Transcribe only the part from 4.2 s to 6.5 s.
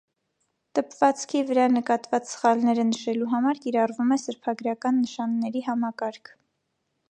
սրբագրական նշանների համակարգ։